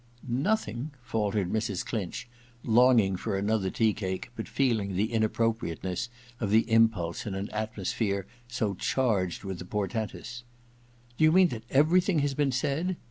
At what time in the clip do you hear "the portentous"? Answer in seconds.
9.59-10.41